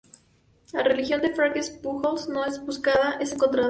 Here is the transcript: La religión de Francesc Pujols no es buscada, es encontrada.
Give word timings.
La 0.73 0.81
religión 0.81 1.21
de 1.21 1.31
Francesc 1.35 1.79
Pujols 1.83 2.27
no 2.27 2.43
es 2.43 2.59
buscada, 2.65 3.17
es 3.19 3.33
encontrada. 3.33 3.59